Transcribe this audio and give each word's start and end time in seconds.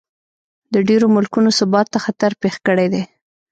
د 0.73 0.75
ډېرو 0.87 1.07
ملکونو 1.15 1.49
ثبات 1.59 1.87
ته 1.93 1.97
خطر 2.05 2.31
پېښ 2.41 2.55
کړی 2.67 2.87
دی. 2.93 3.03